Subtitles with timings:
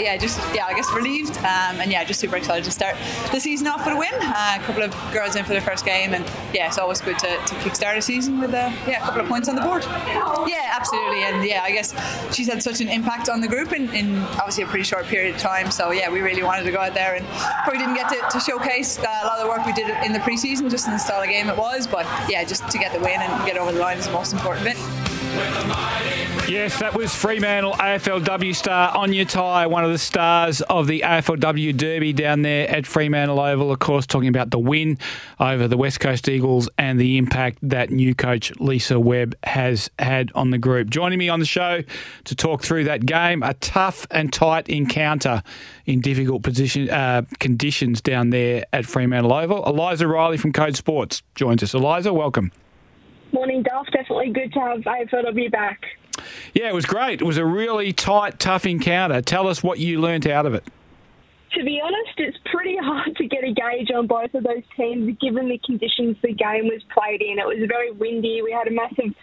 [0.00, 2.96] yeah, just yeah, I guess relieved, um, and yeah, just super excited to start
[3.32, 4.12] the season off with a win.
[4.14, 7.18] Uh, a couple of girls in for their first game, and yeah, it's always good
[7.18, 9.84] to, to kickstart a season with a yeah, a couple of points on the board.
[10.48, 11.94] Yeah, absolutely, and yeah, I guess
[12.34, 15.34] she's had such an impact on the group in, in obviously a pretty short period
[15.34, 15.70] of time.
[15.70, 17.26] So yeah, we really wanted to go out there and
[17.64, 20.12] probably didn't get to, to showcase uh, a lot of the work we did in
[20.12, 21.86] the preseason, just in the style of game it was.
[21.86, 24.32] But yeah, just to get the win and get over the line is the most
[24.32, 26.19] important bit.
[26.50, 31.76] Yes, that was Fremantle AFLW star Aine Tighe, one of the stars of the AFLW
[31.76, 33.70] Derby down there at Fremantle Oval.
[33.70, 34.98] Of course, talking about the win
[35.38, 40.32] over the West Coast Eagles and the impact that new coach Lisa Webb has had
[40.34, 40.90] on the group.
[40.90, 41.84] Joining me on the show
[42.24, 45.44] to talk through that game, a tough and tight encounter
[45.86, 49.64] in difficult position uh, conditions down there at Fremantle Oval.
[49.66, 51.74] Eliza Reilly from Code Sports joins us.
[51.74, 52.50] Eliza, welcome.
[53.30, 53.86] Morning, Duff.
[53.92, 55.84] Definitely good to have AFLW back.
[56.54, 57.20] Yeah, it was great.
[57.20, 59.20] It was a really tight, tough encounter.
[59.22, 60.64] Tell us what you learnt out of it.
[61.54, 65.16] To be honest, it's pretty hard to get a gauge on both of those teams
[65.20, 67.38] given the conditions the game was played in.
[67.38, 68.40] It was very windy.
[68.42, 69.14] We had a massive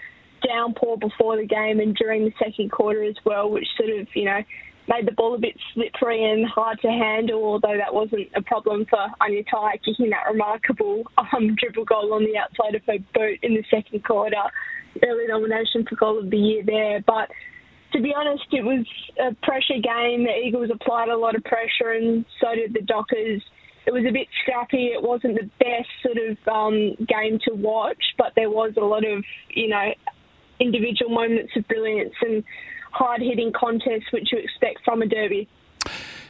[0.45, 4.25] downpour before the game and during the second quarter as well, which sort of, you
[4.25, 4.43] know,
[4.87, 8.85] made the ball a bit slippery and hard to handle, although that wasn't a problem
[8.89, 13.39] for Aine Tighe kicking that remarkable um, dribble goal on the outside of her boot
[13.43, 14.43] in the second quarter.
[15.05, 17.03] Early nomination for goal of the year there.
[17.05, 17.29] But
[17.93, 18.85] to be honest, it was
[19.19, 20.23] a pressure game.
[20.23, 23.43] The Eagles applied a lot of pressure, and so did the Dockers.
[23.85, 24.87] It was a bit scrappy.
[24.87, 29.05] It wasn't the best sort of um, game to watch, but there was a lot
[29.05, 29.91] of, you know,
[30.59, 32.43] individual moments of brilliance and
[32.91, 35.47] hard hitting contest which you expect from a derby.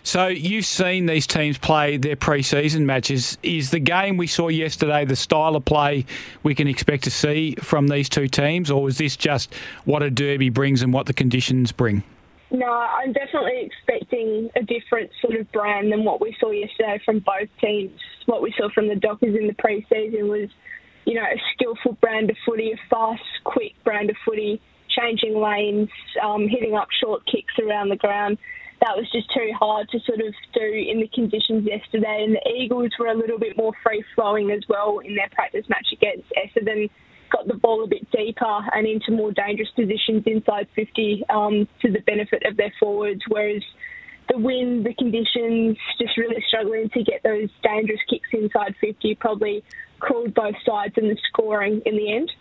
[0.04, 3.38] So you've seen these teams play their pre-season matches.
[3.44, 6.06] Is the game we saw yesterday the style of play
[6.44, 10.10] we can expect to see from these two teams, or is this just what a
[10.10, 12.04] derby brings and what the conditions bring?
[12.52, 17.20] No, I'm definitely expecting a different sort of brand than what we saw yesterday from
[17.20, 18.00] both teams.
[18.28, 20.50] What we saw from the Dockers in the pre-season was,
[21.04, 24.62] you know, a skillful brand of footy, a fast, quick brand of footy
[24.98, 25.90] changing lanes,
[26.24, 28.38] um, hitting up short kicks around the ground.
[28.82, 32.24] That was just too hard to sort of do in the conditions yesterday.
[32.24, 35.66] And the Eagles were a little bit more free flowing as well in their practice
[35.68, 36.90] match against Essendon.
[37.32, 41.92] Got the ball a bit deeper and into more dangerous positions inside 50 um, to
[41.92, 43.22] the benefit of their forwards.
[43.28, 43.64] Whereas
[44.30, 49.64] the wind, the conditions, just really struggling to get those dangerous kicks inside 50 probably
[50.00, 52.32] cooled both sides in the scoring in the end.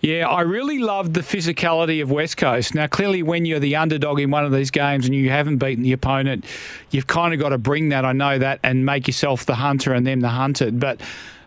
[0.00, 2.74] Yeah, I really loved the physicality of West Coast.
[2.74, 5.84] Now, clearly, when you're the underdog in one of these games and you haven't beaten
[5.84, 6.46] the opponent,
[6.90, 8.06] you've kind of got to bring that.
[8.06, 10.80] I know that, and make yourself the hunter and them the hunted.
[10.80, 11.02] But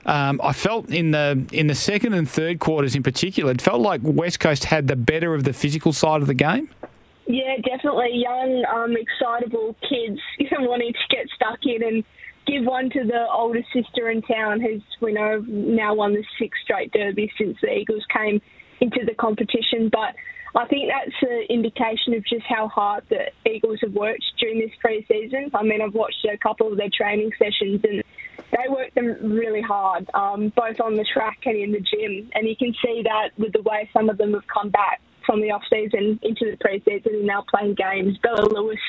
[0.06, 3.82] um, I felt in the in the second and third quarters, in particular, it felt
[3.82, 6.70] like West Coast had the better of the physical side of the game.
[7.26, 8.12] Yeah, definitely.
[8.14, 10.20] Young, um, excitable kids
[10.60, 12.04] wanting to get stuck in and
[12.46, 16.62] give one to the older sister in town who's we know now won the sixth
[16.64, 18.42] straight derby since the Eagles came
[18.82, 19.90] into the competition.
[19.92, 20.16] But
[20.56, 24.72] I think that's an indication of just how hard the Eagles have worked during this
[24.80, 25.52] pre-season.
[25.54, 28.04] I mean, I've watched a couple of their training sessions and
[28.52, 32.30] they work them really hard, um, both on the track and in the gym.
[32.36, 35.42] And you can see that with the way some of them have come back from
[35.42, 38.18] the off-season into the pre-season and now playing games.
[38.22, 38.80] Bella Lewis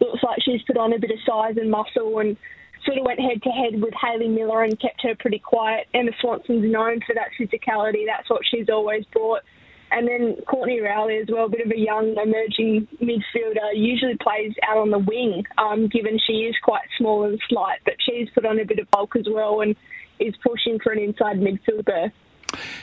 [0.00, 2.36] looks like she's put on a bit of size and muscle and
[2.84, 5.86] sort of went head to head with Hayley Miller and kept her pretty quiet.
[5.94, 8.04] Emma Swanson's known for that physicality.
[8.06, 9.42] That's what she's always brought.
[9.92, 14.54] And then Courtney Rowley as well, a bit of a young emerging midfielder, usually plays
[14.66, 18.46] out on the wing, um, given she is quite small and slight, but she's put
[18.46, 19.76] on a bit of bulk as well and
[20.18, 22.10] is pushing for an inside midfielder.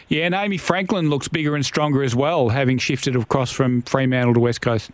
[0.08, 4.36] Yeah, and Amy Franklin looks bigger and stronger as well, having shifted across from Fremantle
[4.36, 4.92] to West Coast.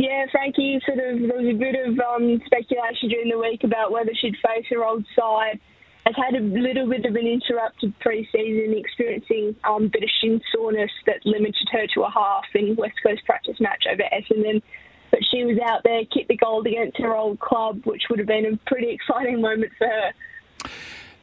[0.00, 3.92] Yeah, Frankie sort of, there was a bit of um, speculation during the week about
[3.92, 5.60] whether she'd face her old side.
[6.06, 10.40] Has had a little bit of an interrupted pre-season, experiencing um, a bit of shin
[10.54, 14.62] soreness that limited her to a half in West Coast practice match over Essendon.
[15.10, 18.28] But she was out there, kicked the goal against her old club, which would have
[18.28, 20.70] been a pretty exciting moment for her.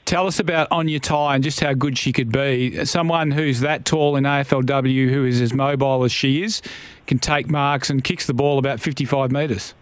[0.08, 2.86] Tell us about Aine Tighe and just how good she could be.
[2.86, 6.62] Someone who's that tall in AFLW, who is as mobile as she is,
[7.08, 9.74] can take marks and kicks the ball about 55 metres.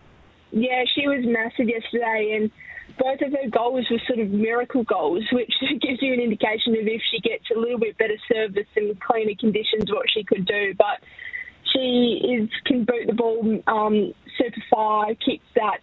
[0.50, 2.52] Yeah, she was massive yesterday, and
[2.98, 6.88] both of her goals were sort of miracle goals, which gives you an indication of
[6.88, 10.74] if she gets a little bit better service and cleaner conditions, what she could do.
[10.76, 11.04] But
[11.72, 15.82] she is can boot the ball um, super far, kicks that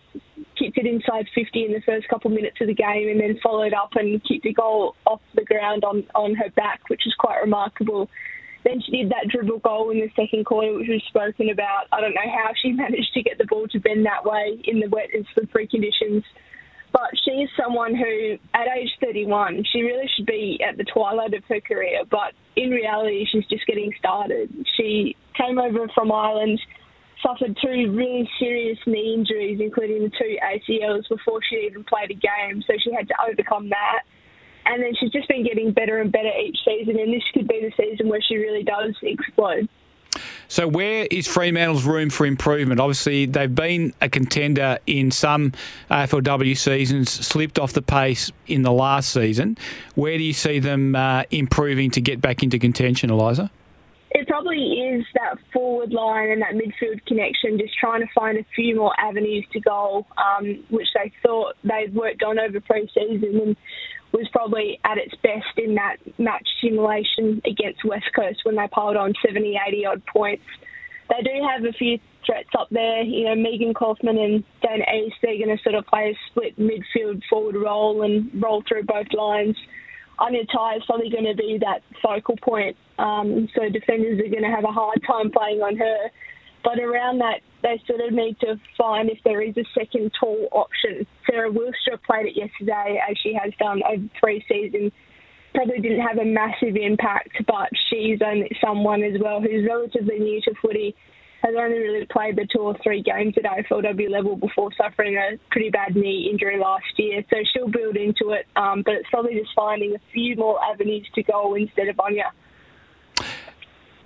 [0.62, 3.75] kicked it inside 50 in the first couple minutes of the game and then followed
[3.75, 7.41] up and kicked a goal off the ground on, on her back, which is quite
[7.41, 8.09] remarkable.
[8.64, 11.87] Then she did that dribble goal in the second quarter, which was spoken about.
[11.91, 14.79] I don't know how she managed to get the ball to bend that way in
[14.79, 16.23] the wet and slippery conditions.
[16.93, 21.32] But she is someone who, at age 31, she really should be at the twilight
[21.32, 22.03] of her career.
[22.11, 24.50] But in reality, she's just getting started.
[24.76, 26.61] She came over from Ireland,
[27.23, 32.15] suffered two really serious knee injuries, including the two ACLs, before she even played a
[32.15, 32.63] game.
[32.67, 34.03] So she had to overcome that.
[34.65, 36.99] And then she's just been getting better and better each season.
[36.99, 39.69] And this could be the season where she really does explode.
[40.49, 42.79] So, where is Fremantle's room for improvement?
[42.79, 45.53] Obviously, they've been a contender in some
[45.91, 49.57] AFLW seasons, slipped off the pace in the last season.
[49.95, 53.51] Where do you see them uh, improving to get back into contention, Eliza?
[54.14, 58.44] It probably is that forward line and that midfield connection, just trying to find a
[58.55, 63.41] few more avenues to goal, um, which they thought they'd worked on over pre season.
[63.43, 63.56] And
[64.12, 68.97] was probably at its best in that match simulation against West Coast when they piled
[68.97, 70.44] on 70, 80 odd points.
[71.09, 73.03] They do have a few threats up there.
[73.03, 76.59] You know, Megan Kaufman and Dan East, they're going to sort of play a split
[76.59, 79.56] midfield forward role and roll through both lines.
[80.23, 82.77] Aine Tighe is probably going to be that focal point.
[82.99, 86.11] Um, so defenders are going to have a hard time playing on her.
[86.63, 90.49] But around that, they sort of need to find if there is a second tall
[90.53, 91.07] option.
[91.29, 94.93] Sarah Wielstra played it yesterday, as she has done over three seasons.
[95.55, 100.41] Probably didn't have a massive impact, but she's only someone as well who's relatively new
[100.43, 100.95] to footy,
[101.43, 105.39] has only really played the two or three games at AFLW level before suffering a
[105.50, 107.25] pretty bad knee injury last year.
[107.31, 111.09] So she'll build into it, um, but it's probably just finding a few more avenues
[111.15, 112.23] to go instead of Aine.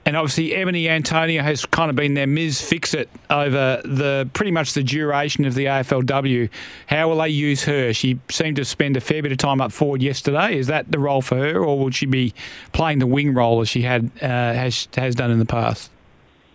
[0.06, 2.62] And obviously, Ebony Antonio has kind of been their Ms.
[2.62, 6.48] Fix-It over the pretty much the duration of the AFLW.
[6.86, 7.92] How will they use her?
[7.92, 10.56] She seemed to spend a fair bit of time up forward yesterday.
[10.56, 12.32] Is that the role for her, or will she be
[12.72, 15.90] playing the wing role as she had uh, has has done in the past?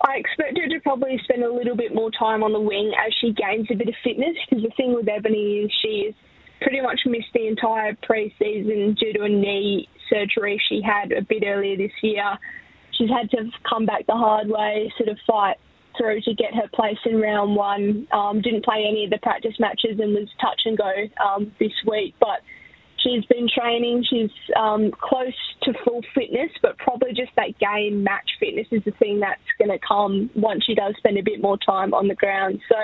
[0.02, 0.58] I expect
[0.98, 3.88] probably spend a little bit more time on the wing as she gains a bit
[3.88, 4.36] of fitness.
[4.50, 6.16] Because the thing with Ebony is she is
[6.62, 11.44] pretty much missed the entire pre-season due to a knee surgery she had a bit
[11.46, 12.38] earlier this year
[13.02, 15.58] she's had to come back the hard way, sort of fight
[15.98, 18.08] through to get her place in round one.
[18.12, 20.92] Um, didn't play any of the practice matches and was touch and go
[21.24, 22.42] um, this week, but
[23.04, 24.06] she's been training.
[24.10, 25.34] She's um, close
[25.64, 29.70] to full fitness, but probably just that game match fitness is the thing that's going
[29.70, 32.60] to come once she does spend a bit more time on the ground.
[32.70, 32.76] So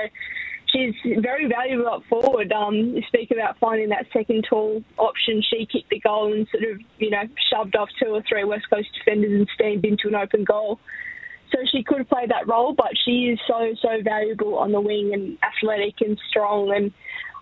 [0.72, 2.52] she's very valuable up forward.
[2.52, 5.42] Um, you speak about finding that second tall option.
[5.42, 8.70] She kicked the goal and sort of, you know, shoved off two or three West
[8.70, 10.80] Coast defenders and steamed into an open goal.
[11.52, 15.14] So she could play that role, but she is so, so valuable on the wing
[15.14, 16.74] and athletic and strong.
[16.76, 16.92] And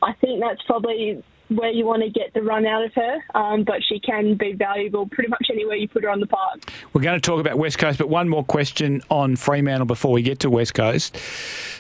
[0.04, 3.64] I think that's probably where you want to get the run out of her, um,
[3.64, 6.72] but she can be valuable pretty much anywhere you put her on the park.
[6.94, 10.24] We're going to talk about West Coast, but one more question on Fremantle before we
[10.24, 11.18] get to West Coast.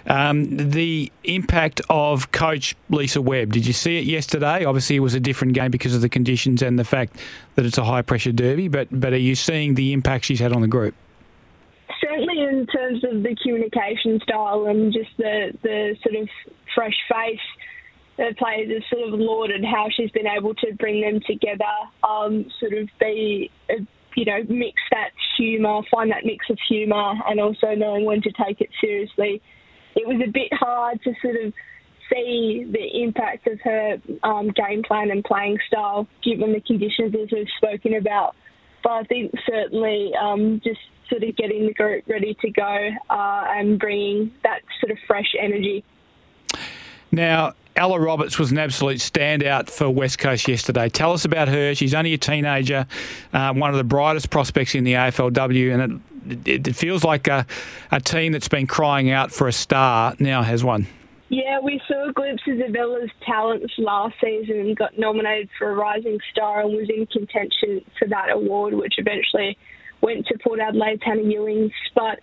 [0.08, 3.54] Um, the impact of coach Lisa Webb.
[3.54, 4.66] Did you see it yesterday?
[4.66, 7.18] Obviously, it was a different game because of the conditions and the fact
[7.56, 10.54] that it's a high pressure derby, but, but are you seeing the impact she's had
[10.54, 10.94] on the group?
[12.02, 16.30] Certainly, in terms of the communication style and just the, the sort of
[16.76, 17.40] fresh face
[18.18, 21.64] the players have sort of lauded how she's been able to bring them together,
[22.04, 23.84] um, sort of be, uh,
[24.16, 28.32] you know, mix that humour, find that mix of humour, and also knowing when to
[28.32, 29.42] take it seriously.
[29.96, 31.54] It was a bit hard to sort of
[32.10, 37.30] see the impact of her um, game plan and playing style given the conditions as
[37.32, 38.36] we've spoken about.
[38.84, 43.44] But I think certainly um, just sort of getting the group ready to go uh,
[43.48, 45.84] and bringing that sort of fresh energy.
[47.12, 50.88] Now, Ella Roberts was an absolute standout for West Coast yesterday.
[50.88, 51.76] Tell us about her.
[51.76, 52.88] She's only a teenager,
[53.34, 56.02] uh, one of the brightest prospects in the AFLW, and
[56.48, 57.46] it, it feels like a,
[57.92, 60.88] a, team that's been crying out for a star now has one.
[61.28, 66.20] Yeah, we saw glimpses of Ella's talents last season and got nominated for a Rising
[66.32, 69.58] Star and was in contention for that award, which eventually
[70.02, 71.72] went to Port Adelaide's Hannah Ewings.
[71.94, 72.20] But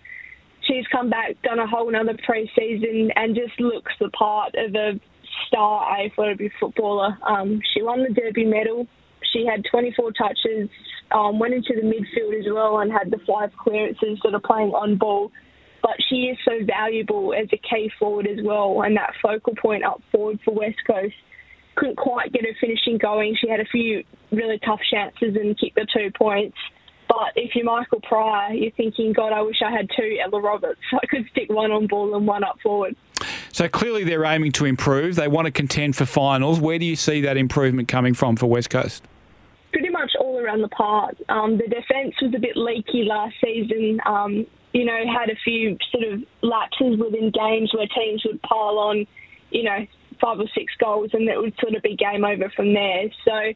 [0.61, 4.99] she's come back, done a whole another pre-season, and just looks the part of a
[5.47, 7.17] star AFLW footballer.
[7.27, 8.87] Um, she won the Derby medal.
[9.31, 10.69] She had 24 touches,
[11.11, 14.69] um, went into the midfield as well, and had the five clearances that are playing
[14.69, 15.31] on ball.
[15.81, 19.83] But she is so valuable as a key forward as well, and that focal point
[19.83, 21.15] up forward for West Coast.
[21.75, 23.35] Couldn't quite get her finishing going.
[23.39, 26.57] She had a few really tough chances and kicked the two points.
[27.09, 30.79] But if you're Michael Prior, you're thinking, God, I wish I had two Ella Roberts.
[30.93, 32.95] I could stick one on ball and one up forward.
[33.53, 35.15] So clearly they're aiming to improve.
[35.15, 36.59] They want to contend for finals.
[36.59, 39.03] Where do you see that improvement coming from for West Coast?
[39.71, 41.15] Pretty much all around the park.
[41.29, 43.99] Um, the defence was a bit leaky last season.
[44.07, 48.79] Um, you know, had a few sort of lapses within games where teams would pile
[48.79, 49.05] on,
[49.51, 49.85] you know,
[50.19, 53.03] five or six goals and it would sort of be game over from there.
[53.23, 53.53] So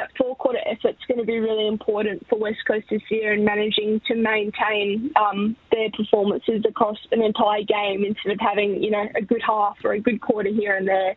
[0.00, 3.44] that four quarter effort's going to be really important for West Coast this year and
[3.44, 9.04] managing to maintain um, their performances across an entire game instead of having, you know,
[9.14, 11.14] a good half or a good quarter here and there.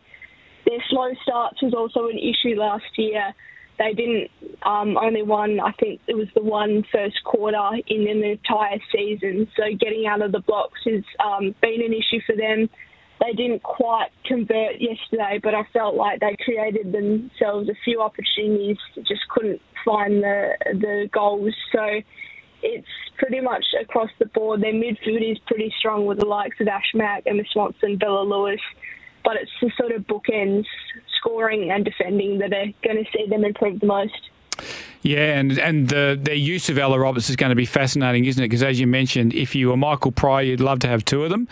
[0.66, 3.34] Their slow starts was also an issue last year.
[3.78, 4.30] They didn't
[4.62, 9.48] um, only won, I think it was the one first quarter in the entire season.
[9.56, 12.68] So getting out of the blocks has um, been an issue for them.
[13.24, 18.76] They didn't quite convert yesterday, but I felt like they created themselves a few opportunities,
[18.96, 21.54] just couldn't find the the goals.
[21.72, 22.00] So
[22.62, 22.86] it's
[23.18, 24.62] pretty much across the board.
[24.62, 28.60] Their midfield is pretty strong with the likes of Ash Mack, Emma Swanson, Bella Lewis
[29.24, 30.66] but it's the sort of bookends,
[31.18, 34.12] scoring and defending, that are going to see them improve the most.
[35.04, 38.42] Yeah, and and the their use of Ella Roberts is going to be fascinating, isn't
[38.42, 38.46] it?
[38.48, 41.28] Because as you mentioned, if you were Michael Prior, you'd love to have two of
[41.28, 41.46] them,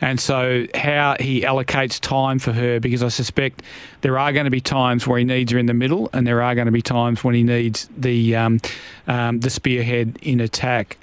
[0.00, 3.62] and so how he allocates time for her, because I suspect
[4.00, 6.42] there are going to be times where he needs her in the middle, and there
[6.42, 8.60] are going to be times when he needs the um,
[9.06, 10.98] um, the spearhead in attack.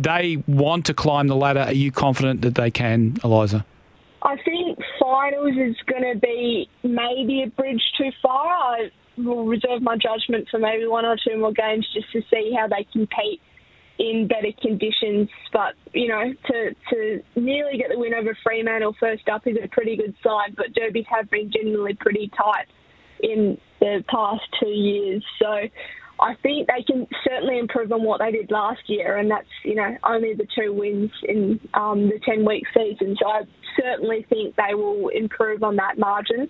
[0.00, 1.62] They want to climb the ladder.
[1.62, 3.66] Are you confident that they can, Eliza?
[4.22, 8.46] I think finals is going to be maybe a bridge too far.
[8.46, 8.90] I
[9.24, 12.68] will reserve my judgment for maybe one or two more games just to see how
[12.68, 13.40] they compete
[13.98, 15.28] in better conditions.
[15.52, 19.68] But you know, to to nearly get the win over Fremantle first up is a
[19.68, 20.54] pretty good sign.
[20.56, 22.66] But derbies have been generally pretty tight
[23.20, 25.46] in the past two years, so
[26.20, 29.74] I think they can certainly improve on what they did last year, and that's you
[29.74, 33.16] know only the two wins in um, the ten week season.
[33.20, 33.42] So I
[33.80, 36.48] certainly think they will improve on that margin.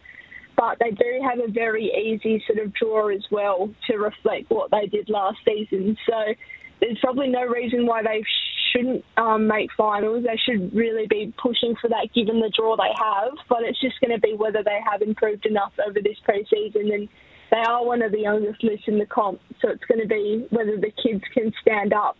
[0.59, 4.73] But they do have a very easy sort of draw as well to reflect what
[4.73, 5.97] they did last season.
[6.05, 6.35] So
[6.81, 8.25] there's probably no reason why they
[8.73, 10.25] shouldn't um, make finals.
[10.25, 13.35] They should really be pushing for that given the draw they have.
[13.49, 17.09] But it's just going to be whether they have improved enough over this preseason and
[17.53, 20.47] they are one of the youngest lists in the comp, so it's going to be
[20.51, 22.17] whether the kids can stand up.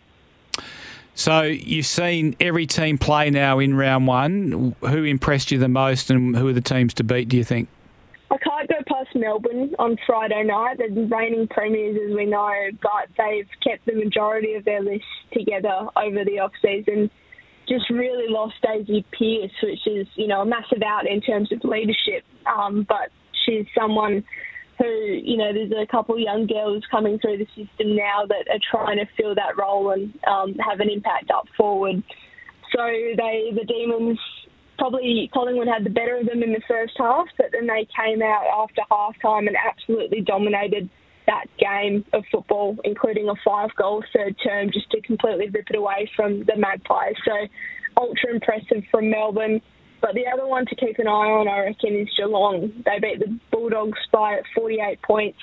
[1.13, 4.75] So you've seen every team play now in round one.
[4.81, 7.29] Who impressed you the most, and who are the teams to beat?
[7.29, 7.67] Do you think?
[8.31, 10.77] I can't go past Melbourne on Friday night.
[10.77, 15.05] They're the reigning premiers, as we know, but they've kept the majority of their list
[15.33, 17.09] together over the off season.
[17.67, 21.63] Just really lost Daisy Pearce, which is you know a massive out in terms of
[21.63, 22.23] leadership.
[22.45, 23.09] Um, but
[23.45, 24.23] she's someone
[24.79, 28.47] who, you know, there's a couple of young girls coming through the system now that
[28.49, 32.01] are trying to fill that role and um, have an impact up forward.
[32.73, 34.19] So they, the Demons,
[34.79, 38.23] probably Collingwood had the better of them in the first half, but then they came
[38.23, 40.89] out after half time and absolutely dominated
[41.27, 45.75] that game of football, including a five goal third term, just to completely rip it
[45.75, 47.13] away from the Magpies.
[47.23, 47.33] So
[47.97, 49.61] ultra impressive from Melbourne.
[50.01, 52.71] But the other one to keep an eye on, I reckon, is Geelong.
[52.85, 55.39] They beat the Bulldogs by 48 points.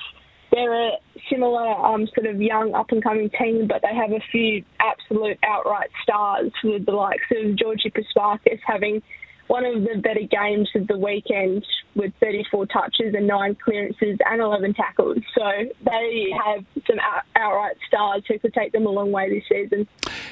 [0.51, 0.91] They're a
[1.29, 5.37] similar um, sort of young up and coming team, but they have a few absolute
[5.43, 9.03] outright stars with the likes of Georgie Prespakis having
[9.47, 14.41] one of the better games of the weekend with 34 touches and nine clearances and
[14.41, 15.17] 11 tackles.
[15.35, 15.49] So
[15.83, 16.97] they have some
[17.35, 19.87] outright stars who could take them a long way this season.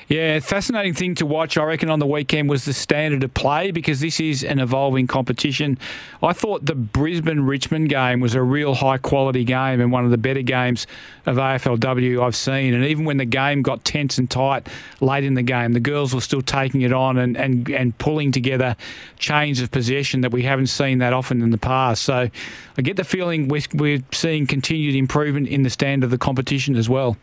[0.08, 3.72] Yeah, fascinating thing to watch, I reckon, on the weekend was the standard of play
[3.72, 5.80] because this is an evolving competition.
[6.22, 10.12] I thought the Brisbane Richmond game was a real high quality game and one of
[10.12, 10.86] the better games
[11.26, 12.76] of AFLW I've seen.
[12.76, 14.68] And even when the game got tense and tight
[15.02, 18.32] late in the game, the girls were still taking it on and, and, and pulling
[18.32, 18.76] together
[19.18, 22.04] chains of possession that we haven't seen that often in the past.
[22.04, 22.30] So
[22.78, 26.76] I get the feeling we're, we're seeing continued improvement in the standard of the competition
[26.76, 27.18] as well.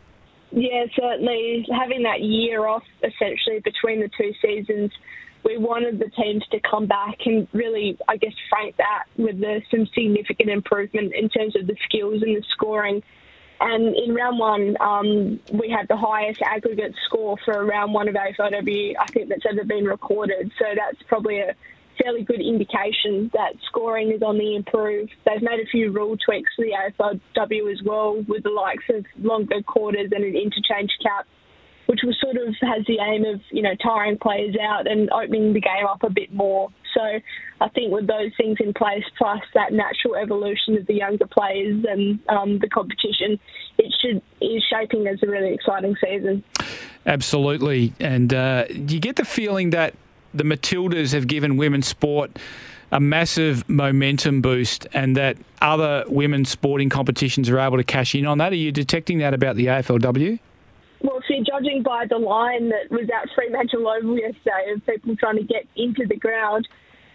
[0.50, 1.66] Yeah, certainly.
[1.72, 4.90] Having that year off essentially between the two seasons,
[5.44, 9.62] we wanted the teams to come back and really, I guess, frank that with the,
[9.70, 13.02] some significant improvement in terms of the skills and the scoring.
[13.64, 18.16] And in round one, um, we had the highest aggregate score for round one of
[18.16, 20.50] AFLW I think that's ever been recorded.
[20.58, 21.54] So that's probably a
[22.02, 25.08] fairly good indication that scoring is on the improve.
[25.24, 29.06] They've made a few rule tweaks for the AFLW as well, with the likes of
[29.20, 31.28] longer quarters and an interchange cap,
[31.86, 35.52] which was sort of has the aim of you know tiring players out and opening
[35.52, 36.70] the game up a bit more.
[36.94, 37.00] So
[37.60, 41.84] I think with those things in place, plus that natural evolution of the younger players
[41.88, 43.38] and um, the competition,
[43.78, 46.44] it should is shaping as a really exciting season.
[47.06, 49.94] Absolutely, and uh, you get the feeling that
[50.34, 52.38] the Matildas have given women's sport
[52.92, 58.26] a massive momentum boost and that other women's sporting competitions are able to cash in
[58.26, 58.52] on that.
[58.52, 60.38] Are you detecting that about the AFLW?
[61.40, 65.64] Judging by the line that was at Fremantle Oval yesterday of people trying to get
[65.76, 66.68] into the ground,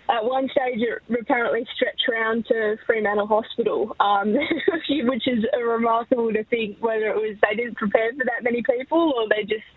[0.10, 4.34] at one stage it apparently stretched around to Fremantle Hospital, um,
[5.06, 9.14] which is remarkable to think whether it was they didn't prepare for that many people
[9.16, 9.68] or they just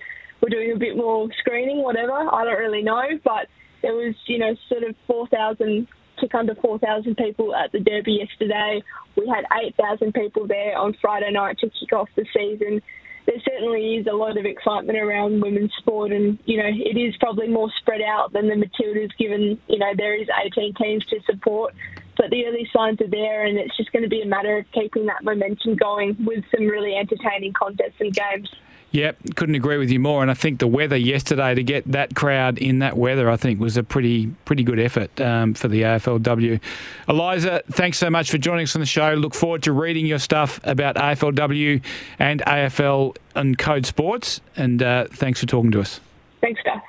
[0.41, 2.13] were doing a bit more screening, whatever.
[2.13, 3.49] I don't really know, but
[3.83, 5.87] there was, you know, sort of 4,000,
[6.19, 8.83] took under 4,000 people at the Derby yesterday.
[9.17, 9.45] We had
[9.79, 12.81] 8,000 people there on Friday night to kick off the season
[13.27, 17.15] there certainly is a lot of excitement around women's sport, and you know it is
[17.21, 21.21] probably more spread out than the Matildas, given you know there is 18 teams to
[21.27, 21.75] support.
[22.17, 24.67] But the early signs are there, and it's just going to be a matter of
[24.73, 28.51] keeping that momentum going with some really entertaining contests and games.
[28.93, 30.23] Yep, couldn't agree with you more.
[30.23, 33.61] And I think the weather yesterday to get that crowd in that weather, I think,
[33.61, 36.61] was a pretty pretty good effort um, for the AFLW.
[37.09, 39.15] Eliza, thanks so much for joining us on the show.
[39.15, 41.83] Look forward to reading your stuff about AFLW
[42.19, 44.41] and AFL and Code Sports.
[44.57, 46.01] And uh, thanks for talking to us.
[46.41, 46.83] Thanks, Steph.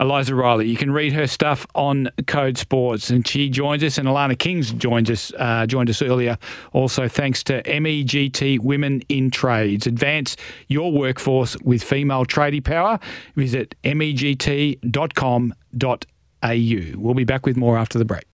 [0.00, 0.68] Eliza Reilly.
[0.68, 3.98] You can read her stuff on Code Sports, and she joins us.
[3.98, 6.38] And Alana Kings joins us uh, joined us earlier.
[6.72, 9.86] Also, thanks to MEGT Women in Trades.
[9.86, 10.36] Advance
[10.68, 12.98] your workforce with female tradie power.
[13.36, 15.52] Visit megt.com.au.
[16.96, 18.24] We'll be back with more after the break.